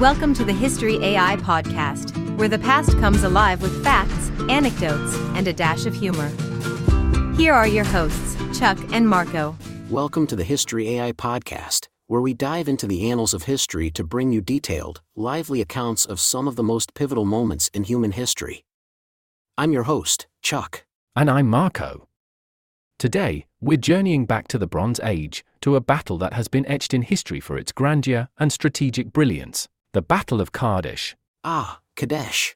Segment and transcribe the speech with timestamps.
[0.00, 5.48] Welcome to the History AI podcast, where the past comes alive with facts, anecdotes, and
[5.48, 6.28] a dash of humor.
[7.34, 9.56] Here are your hosts, Chuck and Marco.
[9.88, 14.04] Welcome to the History AI podcast, where we dive into the annals of history to
[14.04, 18.66] bring you detailed, lively accounts of some of the most pivotal moments in human history.
[19.56, 20.84] I'm your host, Chuck.
[21.16, 22.06] And I'm Marco.
[22.98, 26.92] Today, we're journeying back to the Bronze Age, to a battle that has been etched
[26.92, 31.16] in history for its grandeur and strategic brilliance the Battle of Kadesh.
[31.42, 32.54] Ah, Kadesh.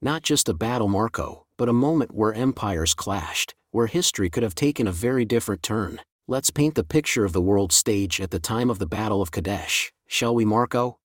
[0.00, 4.54] Not just a battle, Marco, but a moment where empires clashed, where history could have
[4.54, 6.00] taken a very different turn.
[6.26, 9.30] Let's paint the picture of the world stage at the time of the Battle of
[9.30, 10.98] Kadesh, shall we, Marco?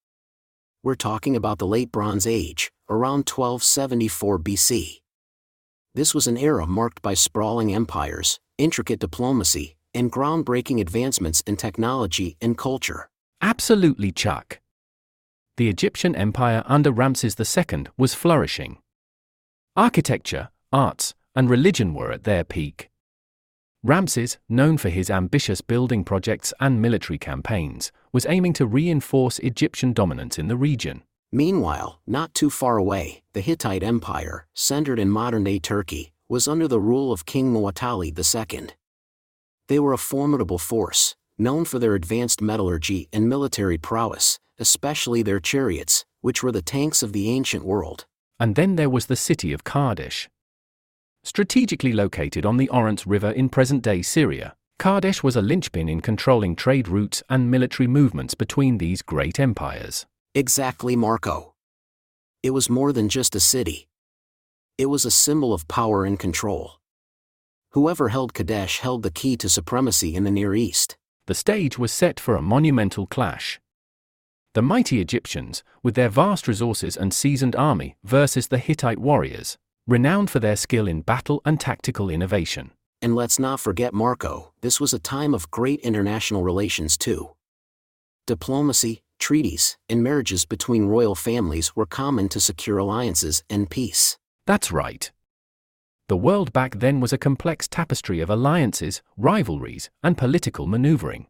[0.83, 5.01] We're talking about the late Bronze Age, around 1274 BC.
[5.93, 12.37] This was an era marked by sprawling empires, intricate diplomacy, and groundbreaking advancements in technology
[12.39, 13.09] and culture.
[13.41, 14.61] Absolutely, Chuck
[15.61, 18.79] the Egyptian empire under Ramses II was flourishing.
[19.75, 22.89] Architecture, arts, and religion were at their peak.
[23.83, 29.93] Ramses, known for his ambitious building projects and military campaigns, was aiming to reinforce Egyptian
[29.93, 31.03] dominance in the region.
[31.31, 36.67] Meanwhile, not too far away, the Hittite Empire, centered in modern day Turkey, was under
[36.67, 38.69] the rule of King Muwatalli II.
[39.67, 45.39] They were a formidable force, known for their advanced metallurgy and military prowess, especially their
[45.39, 48.05] chariots, which were the tanks of the ancient world.
[48.39, 50.29] And then there was the city of Kadesh.
[51.23, 56.01] Strategically located on the Orontes River in present day Syria, Kadesh was a linchpin in
[56.01, 60.07] controlling trade routes and military movements between these great empires.
[60.33, 61.53] Exactly, Marco.
[62.41, 63.87] It was more than just a city.
[64.79, 66.79] It was a symbol of power and control.
[67.73, 70.97] Whoever held Kadesh held the key to supremacy in the Near East.
[71.27, 73.59] The stage was set for a monumental clash.
[74.53, 79.57] The mighty Egyptians, with their vast resources and seasoned army, versus the Hittite warriors,
[79.87, 82.71] renowned for their skill in battle and tactical innovation.
[83.01, 87.29] And let's not forget Marco, this was a time of great international relations too.
[88.27, 94.17] Diplomacy, treaties, and marriages between royal families were common to secure alliances and peace.
[94.47, 95.09] That's right.
[96.09, 101.27] The world back then was a complex tapestry of alliances, rivalries, and political maneuvering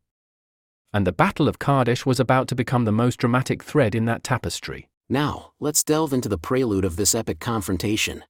[0.93, 4.23] and the Battle of Kadesh was about to become the most dramatic thread in that
[4.23, 4.89] tapestry.
[5.09, 8.23] Now, let's delve into the prelude of this epic confrontation.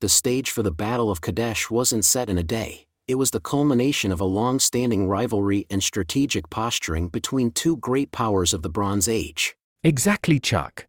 [0.00, 3.40] The stage for the Battle of Kadesh wasn't set in a day, it was the
[3.40, 8.68] culmination of a long standing rivalry and strategic posturing between two great powers of the
[8.68, 9.56] Bronze Age.
[9.82, 10.86] Exactly, Chuck.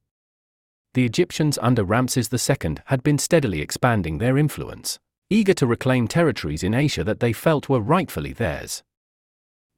[0.96, 6.62] The Egyptians under Ramses II had been steadily expanding their influence, eager to reclaim territories
[6.62, 8.84] in Asia that they felt were rightfully theirs.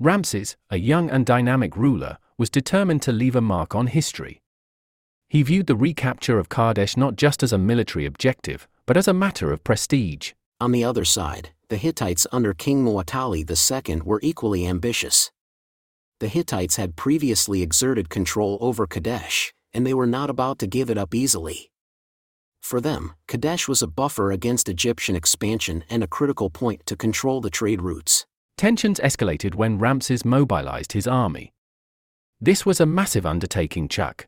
[0.01, 4.41] Ramses, a young and dynamic ruler, was determined to leave a mark on history.
[5.29, 9.13] He viewed the recapture of Kadesh not just as a military objective, but as a
[9.13, 10.31] matter of prestige.
[10.59, 15.29] On the other side, the Hittites under King Muwatalli II were equally ambitious.
[16.19, 20.89] The Hittites had previously exerted control over Kadesh, and they were not about to give
[20.89, 21.69] it up easily.
[22.59, 27.39] For them, Kadesh was a buffer against Egyptian expansion and a critical point to control
[27.39, 28.25] the trade routes.
[28.57, 31.51] Tensions escalated when Ramses mobilized his army.
[32.39, 34.27] This was a massive undertaking, Chuck.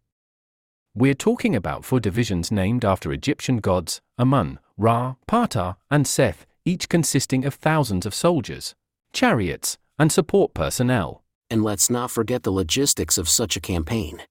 [0.95, 6.89] We're talking about four divisions named after Egyptian gods Amun, Ra, Ptah, and Seth, each
[6.89, 8.75] consisting of thousands of soldiers,
[9.11, 11.23] chariots, and support personnel.
[11.49, 14.21] And let's not forget the logistics of such a campaign.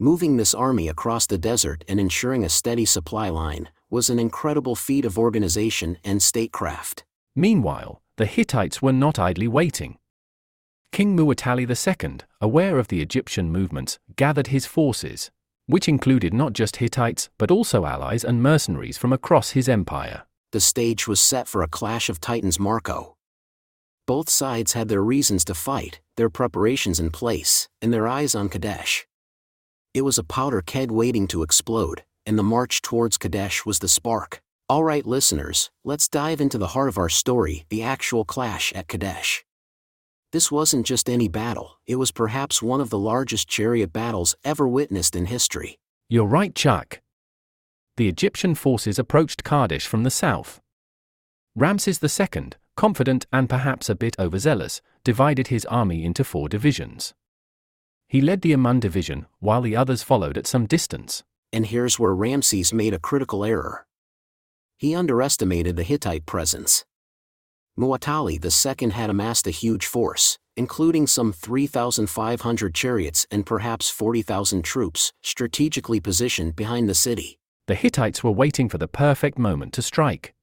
[0.00, 4.76] Moving this army across the desert and ensuring a steady supply line was an incredible
[4.76, 7.04] feat of organization and statecraft.
[7.34, 9.96] Meanwhile, the Hittites were not idly waiting.
[10.90, 15.30] King Muwatalli II, aware of the Egyptian movements, gathered his forces,
[15.66, 20.24] which included not just Hittites but also allies and mercenaries from across his empire.
[20.50, 23.16] The stage was set for a clash of titans Marco.
[24.04, 28.48] Both sides had their reasons to fight, their preparations in place, and their eyes on
[28.48, 29.06] Kadesh.
[29.94, 33.88] It was a powder keg waiting to explode, and the march towards Kadesh was the
[33.88, 34.42] spark.
[34.70, 39.42] Alright, listeners, let's dive into the heart of our story the actual clash at Kadesh.
[40.30, 44.68] This wasn't just any battle, it was perhaps one of the largest chariot battles ever
[44.68, 45.78] witnessed in history.
[46.10, 47.00] You're right, Chuck.
[47.96, 50.60] The Egyptian forces approached Kadesh from the south.
[51.56, 57.14] Ramses II, confident and perhaps a bit overzealous, divided his army into four divisions.
[58.06, 61.24] He led the Amun division, while the others followed at some distance.
[61.54, 63.86] And here's where Ramses made a critical error
[64.78, 66.84] he underestimated the Hittite presence.
[67.78, 75.12] Muwatalli II had amassed a huge force, including some 3,500 chariots and perhaps 40,000 troops,
[75.22, 77.38] strategically positioned behind the city.
[77.66, 80.34] The Hittites were waiting for the perfect moment to strike.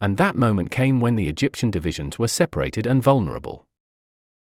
[0.00, 3.66] And that moment came when the Egyptian divisions were separated and vulnerable.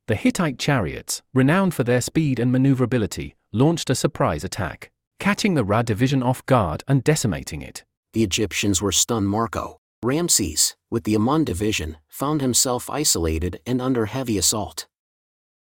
[0.07, 5.63] The Hittite chariots, renowned for their speed and maneuverability, launched a surprise attack, catching the
[5.63, 7.83] Ra division off guard and decimating it.
[8.17, 9.77] The Egyptians were stunned Marco.
[10.01, 14.87] Ramses, with the Amun division, found himself isolated and under heavy assault.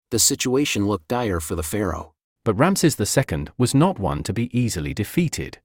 [0.10, 2.16] The situation looked dire for the pharaoh.
[2.44, 5.60] But Ramses II was not one to be easily defeated.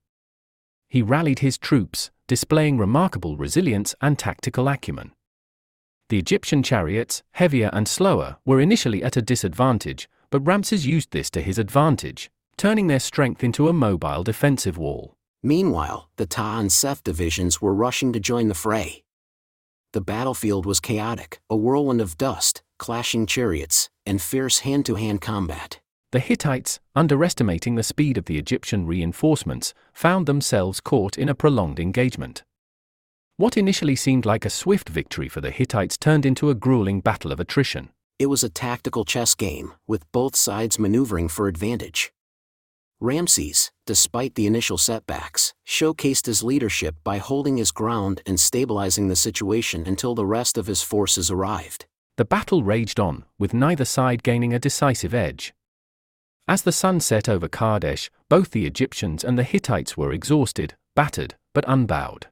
[0.87, 5.13] He rallied his troops, displaying remarkable resilience and tactical acumen.
[6.11, 11.31] The Egyptian chariots, heavier and slower, were initially at a disadvantage, but Ramses used this
[11.31, 15.13] to his advantage, turning their strength into a mobile defensive wall.
[15.46, 19.05] Meanwhile, the Ptah and Seth divisions were rushing to join the fray.
[19.93, 25.20] The battlefield was chaotic, a whirlwind of dust, clashing chariots, and fierce hand to hand
[25.20, 25.81] combat.
[26.12, 31.79] The Hittites, underestimating the speed of the Egyptian reinforcements, found themselves caught in a prolonged
[31.79, 32.43] engagement.
[33.37, 37.32] What initially seemed like a swift victory for the Hittites turned into a grueling battle
[37.32, 37.90] of attrition.
[38.19, 42.14] It was a tactical chess game, with both sides maneuvering for advantage.
[43.05, 49.15] Ramses, despite the initial setbacks, showcased his leadership by holding his ground and stabilizing the
[49.15, 51.85] situation until the rest of his forces arrived.
[52.17, 55.53] The battle raged on, with neither side gaining a decisive edge.
[56.49, 61.35] As the sun set over Kadesh, both the Egyptians and the Hittites were exhausted, battered,
[61.53, 62.29] but unbowed.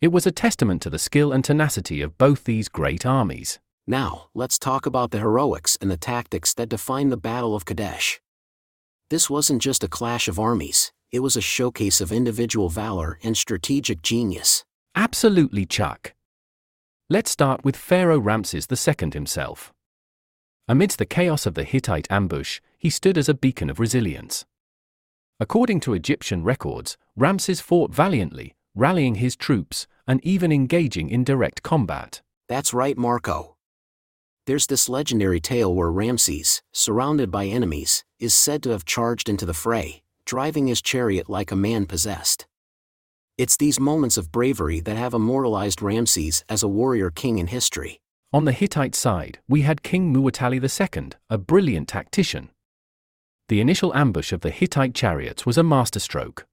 [0.00, 3.60] It was a testament to the skill and tenacity of both these great armies.
[3.86, 8.20] Now, let's talk about the heroics and the tactics that define the Battle of Kadesh.
[9.10, 13.36] This wasn't just a clash of armies, it was a showcase of individual valor and
[13.36, 14.64] strategic genius.
[14.94, 16.14] Absolutely, Chuck.
[17.08, 19.72] Let's start with Pharaoh Ramses II himself.
[20.68, 24.44] Amidst the chaos of the Hittite ambush, he stood as a beacon of resilience.
[25.40, 31.62] According to Egyptian records, Ramses fought valiantly, rallying his troops, and even engaging in direct
[31.62, 32.20] combat.
[32.46, 33.56] That's right, Marco.
[34.46, 39.46] There's this legendary tale where Ramses, surrounded by enemies, is said to have charged into
[39.46, 42.46] the fray, driving his chariot like a man possessed.
[43.36, 48.00] It's these moments of bravery that have immortalized Ramses as a warrior king in history.
[48.32, 52.50] On the Hittite side, we had King Muwatalli II, a brilliant tactician.
[53.48, 56.46] The initial ambush of the Hittite chariots was a masterstroke.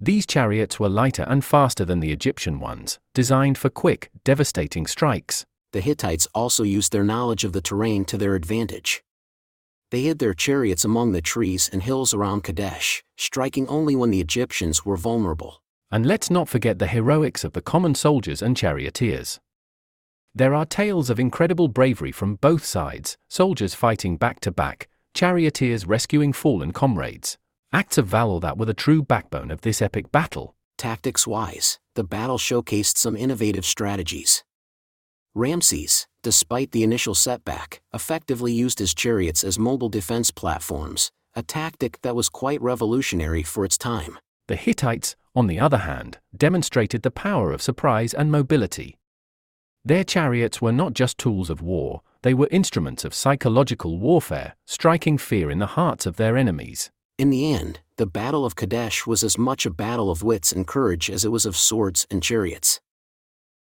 [0.00, 5.44] These chariots were lighter and faster than the Egyptian ones, designed for quick, devastating strikes.
[5.72, 9.02] The Hittites also used their knowledge of the terrain to their advantage.
[9.90, 14.20] They hid their chariots among the trees and hills around Kadesh, striking only when the
[14.20, 15.62] Egyptians were vulnerable.
[15.90, 19.40] And let's not forget the heroics of the common soldiers and charioteers.
[20.34, 25.86] There are tales of incredible bravery from both sides, soldiers fighting back to back, charioteers
[25.86, 27.38] rescuing fallen comrades.
[27.72, 30.54] Acts of valor that were the true backbone of this epic battle.
[30.76, 34.44] Tactics wise, the battle showcased some innovative strategies.
[35.34, 42.00] Ramses, despite the initial setback, effectively used his chariots as mobile defense platforms, a tactic
[42.02, 44.18] that was quite revolutionary for its time.
[44.48, 48.98] The Hittites, on the other hand, demonstrated the power of surprise and mobility.
[49.84, 55.18] Their chariots were not just tools of war, they were instruments of psychological warfare, striking
[55.18, 56.90] fear in the hearts of their enemies.
[57.18, 60.66] In the end, the Battle of Kadesh was as much a battle of wits and
[60.66, 62.80] courage as it was of swords and chariots.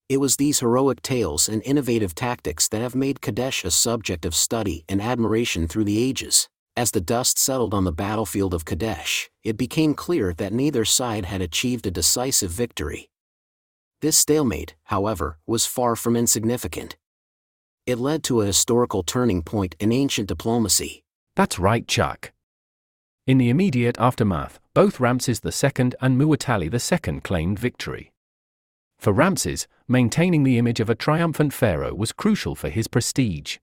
[0.08, 4.36] It was these heroic tales and innovative tactics that have made Kadesh a subject of
[4.36, 6.48] study and admiration through the ages.
[6.76, 11.24] As the dust settled on the battlefield of Kadesh, it became clear that neither side
[11.24, 13.08] had achieved a decisive victory.
[14.00, 16.96] This stalemate, however, was far from insignificant.
[17.84, 21.02] It led to a historical turning point in ancient diplomacy.
[21.34, 22.30] That's right, Chuck.
[23.26, 28.12] In the immediate aftermath, both Ramses II and Muwatalli II claimed victory.
[28.98, 33.58] For Ramses, maintaining the image of a triumphant pharaoh was crucial for his prestige.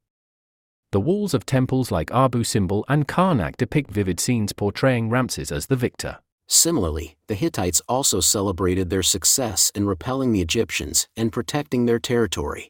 [0.91, 5.65] The walls of temples like Abu Simbel and Karnak depict vivid scenes portraying Ramses as
[5.65, 6.19] the victor.
[6.47, 12.69] Similarly, the Hittites also celebrated their success in repelling the Egyptians and protecting their territory.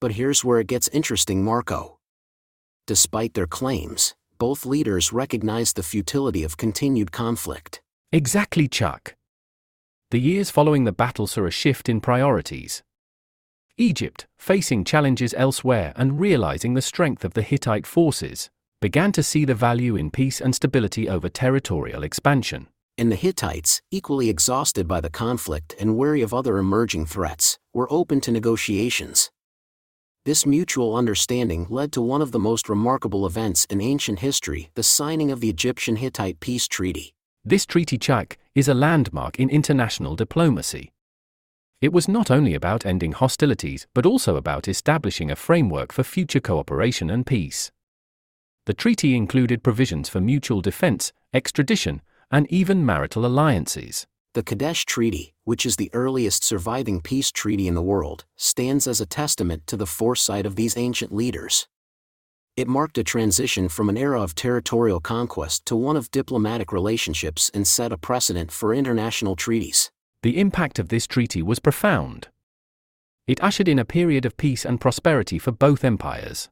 [0.00, 1.96] But here's where it gets interesting, Marco.
[2.86, 7.80] Despite their claims, both leaders recognized the futility of continued conflict.
[8.10, 9.14] Exactly, Chuck.
[10.12, 12.82] The years following the battle saw a shift in priorities.
[13.78, 18.50] Egypt, facing challenges elsewhere and realizing the strength of the Hittite forces,
[18.82, 22.68] began to see the value in peace and stability over territorial expansion.
[22.98, 27.90] And the Hittites, equally exhausted by the conflict and wary of other emerging threats, were
[27.90, 29.30] open to negotiations.
[30.26, 34.82] This mutual understanding led to one of the most remarkable events in ancient history the
[34.82, 37.14] signing of the Egyptian Hittite Peace Treaty.
[37.44, 40.92] This treaty Chuck is a landmark in international diplomacy.
[41.80, 46.38] It was not only about ending hostilities but also about establishing a framework for future
[46.38, 47.72] cooperation and peace.
[48.66, 54.06] The treaty included provisions for mutual defense, extradition, and even marital alliances.
[54.34, 59.00] The Kadesh Treaty, which is the earliest surviving peace treaty in the world, stands as
[59.00, 61.66] a testament to the foresight of these ancient leaders.
[62.54, 67.50] It marked a transition from an era of territorial conquest to one of diplomatic relationships
[67.54, 69.90] and set a precedent for international treaties.
[70.22, 72.28] The impact of this treaty was profound.
[73.26, 76.50] It ushered in a period of peace and prosperity for both empires.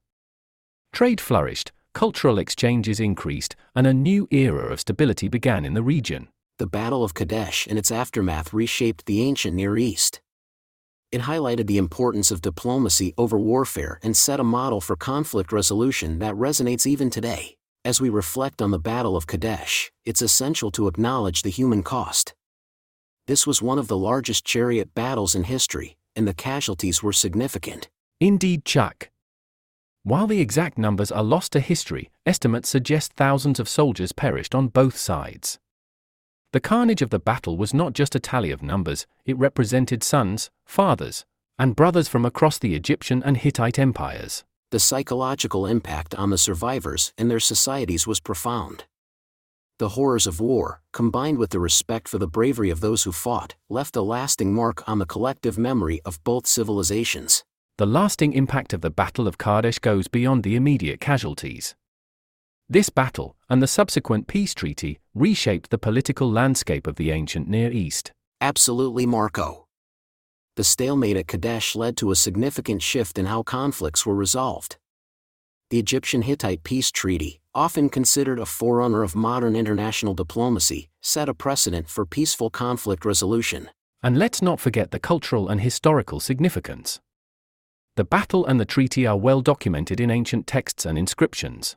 [0.90, 6.28] Trade flourished, cultural exchanges increased, and a new era of stability began in the region.
[6.58, 10.22] The Battle of Kadesh and its aftermath reshaped the ancient Near East.
[11.12, 16.20] It highlighted the importance of diplomacy over warfare and set a model for conflict resolution
[16.20, 17.56] that resonates even today.
[17.84, 22.34] As we reflect on the Battle of Kadesh, it's essential to acknowledge the human cost.
[23.26, 27.88] This was one of the largest chariot battles in history, and the casualties were significant.
[28.20, 29.10] Indeed, Chuck.
[30.04, 34.68] While the exact numbers are lost to history, estimates suggest thousands of soldiers perished on
[34.68, 35.58] both sides.
[36.52, 40.50] The carnage of the battle was not just a tally of numbers, it represented sons,
[40.64, 41.24] fathers,
[41.60, 44.42] and brothers from across the Egyptian and Hittite empires.
[44.72, 48.84] The psychological impact on the survivors and their societies was profound.
[49.78, 53.54] The horrors of war, combined with the respect for the bravery of those who fought,
[53.68, 57.44] left a lasting mark on the collective memory of both civilizations.
[57.78, 61.76] The lasting impact of the Battle of Kadesh goes beyond the immediate casualties.
[62.72, 67.72] This battle, and the subsequent peace treaty, reshaped the political landscape of the ancient Near
[67.72, 68.12] East.
[68.40, 69.66] Absolutely, Marco.
[70.54, 74.76] The stalemate at Kadesh led to a significant shift in how conflicts were resolved.
[75.70, 81.34] The Egyptian Hittite peace treaty, often considered a forerunner of modern international diplomacy, set a
[81.34, 83.68] precedent for peaceful conflict resolution.
[84.00, 87.00] And let's not forget the cultural and historical significance.
[87.96, 91.76] The battle and the treaty are well documented in ancient texts and inscriptions.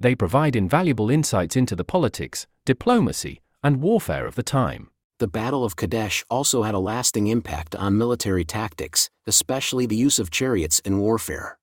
[0.00, 4.90] They provide invaluable insights into the politics, diplomacy, and warfare of the time.
[5.18, 10.20] The Battle of Kadesh also had a lasting impact on military tactics, especially the use
[10.20, 11.58] of chariots in warfare.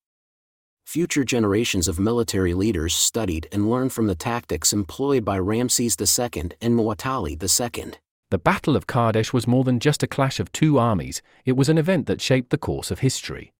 [0.85, 6.51] Future generations of military leaders studied and learned from the tactics employed by Ramses II
[6.59, 7.93] and Muwatalli II.
[8.31, 11.69] The Battle of Kadesh was more than just a clash of two armies, it was
[11.69, 13.53] an event that shaped the course of history.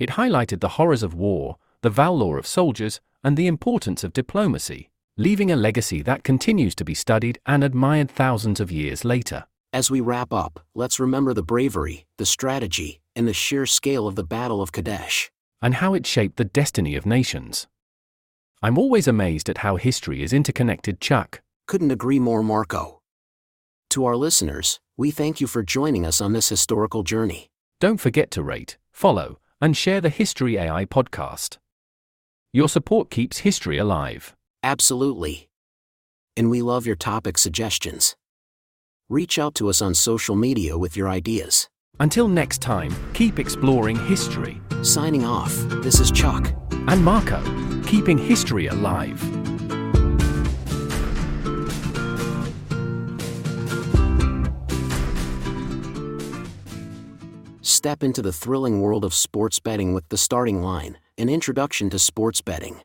[0.00, 4.90] It highlighted the horrors of war, the valor of soldiers, and the importance of diplomacy,
[5.16, 9.44] leaving a legacy that continues to be studied and admired thousands of years later.
[9.72, 14.14] As we wrap up, let's remember the bravery, the strategy, and the sheer scale of
[14.14, 15.30] the Battle of Kadesh.
[15.60, 17.66] And how it shaped the destiny of nations.
[18.62, 21.40] I'm always amazed at how history is interconnected, Chuck.
[21.66, 23.00] Couldn't agree more, Marco.
[23.90, 27.48] To our listeners, we thank you for joining us on this historical journey.
[27.80, 31.58] Don't forget to rate, follow, and share the History AI podcast.
[32.56, 34.32] Your support keeps history alive.
[34.62, 35.48] Absolutely.
[36.36, 38.14] And we love your topic suggestions.
[39.08, 41.68] Reach out to us on social media with your ideas.
[41.98, 44.60] Until next time, keep exploring history.
[44.82, 46.52] Signing off, this is Chuck.
[46.86, 47.42] And Marco,
[47.88, 49.18] keeping history alive.
[57.62, 61.98] Step into the thrilling world of sports betting with the starting line an introduction to
[61.98, 62.80] sports betting.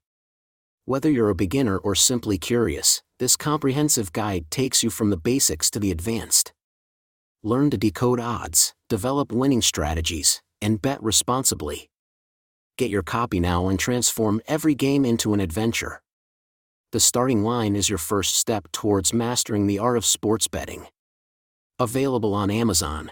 [0.86, 5.72] Whether you're a beginner or simply curious, this comprehensive guide takes you from the basics
[5.72, 6.54] to the advanced.
[7.42, 11.90] Learn to decode odds, develop winning strategies, and bet responsibly.
[12.78, 16.02] Get your copy now and transform every game into an adventure.
[16.92, 20.86] The starting line is your first step towards mastering the art of sports betting.
[21.80, 23.12] Available on Amazon.